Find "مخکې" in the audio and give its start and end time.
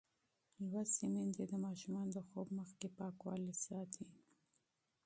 2.59-2.87